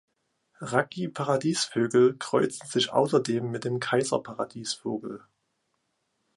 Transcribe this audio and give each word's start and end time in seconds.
Raggi-Paradiesvögel 0.61 2.17
kreuzen 2.17 2.65
sich 2.65 2.91
außerdem 2.91 3.51
mit 3.51 3.65
dem 3.65 3.79
Kaiser-Paradiesvogel. 3.79 5.23